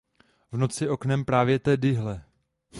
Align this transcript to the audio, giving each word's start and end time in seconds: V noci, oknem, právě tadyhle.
V 0.51 0.57
noci, 0.57 0.89
oknem, 0.89 1.25
právě 1.25 1.59
tadyhle. 1.59 2.23